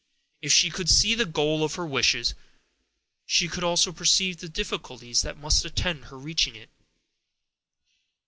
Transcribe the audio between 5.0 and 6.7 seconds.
that must attend her reaching